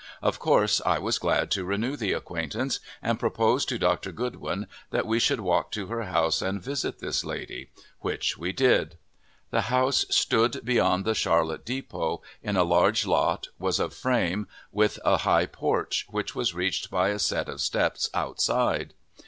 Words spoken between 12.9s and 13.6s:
lot,